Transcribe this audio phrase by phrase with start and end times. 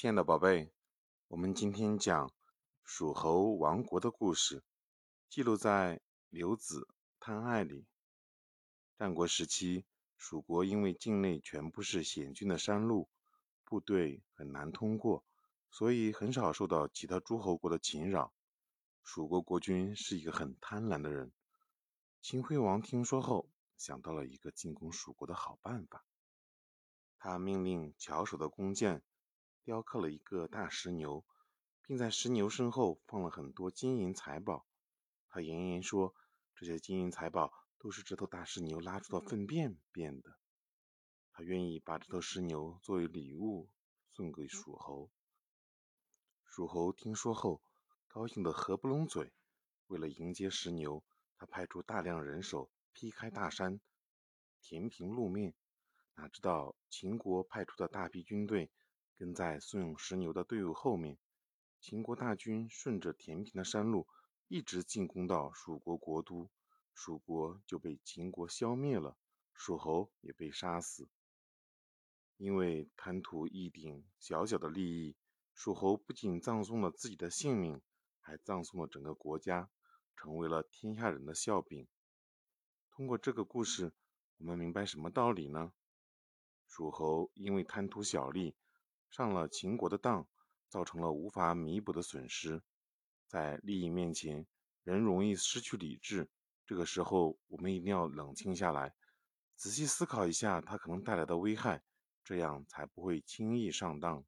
[0.00, 0.72] 亲爱的宝贝，
[1.28, 2.32] 我们今天讲
[2.82, 4.64] 蜀侯亡国的故事，
[5.28, 5.96] 记录在
[6.30, 6.88] 《刘子
[7.18, 7.84] 贪爱》里。
[8.96, 9.84] 战国时期，
[10.16, 13.10] 蜀国因为境内全部是险峻的山路，
[13.62, 15.22] 部队很难通过，
[15.70, 18.32] 所以很少受到其他诸侯国的侵扰。
[19.02, 21.30] 蜀国国君是一个很贪婪的人。
[22.22, 26.06] 秦惠王听说后，想到了一个进攻蜀国的好办法。
[27.18, 29.02] 他命令巧手的弓箭
[29.70, 31.24] 雕刻了一个大石牛，
[31.84, 34.66] 并在石牛身后放了很多金银财宝。
[35.28, 36.12] 他言言说，
[36.56, 40.36] 这些金银财宝都是这头大石牛拉出的粪便变的。
[41.30, 43.70] 他愿意把这头石牛作为礼物
[44.10, 45.08] 送给蜀侯。
[46.44, 47.62] 蜀侯听说后，
[48.08, 49.32] 高兴得合不拢嘴。
[49.86, 51.04] 为了迎接石牛，
[51.36, 53.80] 他派出大量人手劈开大山，
[54.60, 55.54] 填平路面。
[56.16, 58.68] 哪知道秦国派出的大批军队
[59.20, 61.18] 跟在送石牛的队伍后面，
[61.78, 64.08] 秦国大军顺着填平的山路
[64.48, 66.48] 一直进攻到蜀国国都，
[66.94, 69.18] 蜀国就被秦国消灭了，
[69.52, 71.06] 蜀侯也被杀死。
[72.38, 75.14] 因为贪图一点小小的利益，
[75.52, 77.82] 蜀侯不仅葬送了自己的性命，
[78.20, 79.68] 还葬送了整个国家。
[80.16, 81.86] 成为了天下人的笑柄。
[82.90, 83.92] 通过这个故事，
[84.38, 85.72] 我们明白什么道理呢？
[86.66, 88.54] 蜀侯因为贪图小利，
[89.10, 90.26] 上了秦国的当，
[90.68, 92.62] 造成了无法弥补的损失。
[93.26, 94.46] 在利益面前，
[94.84, 96.28] 人容易失去理智。
[96.64, 98.94] 这个时候，我们一定要冷静下来，
[99.56, 101.82] 仔细思考一下它可能带来的危害，
[102.24, 104.24] 这样才不会轻易上当。